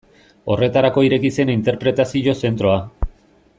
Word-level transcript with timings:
Horretarako 0.53 1.03
ireki 1.09 1.31
zen 1.37 1.53
interpretazio 1.55 2.37
zentroa. 2.47 2.83